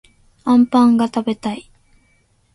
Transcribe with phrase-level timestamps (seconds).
[0.45, 1.69] あんぱんがたべたい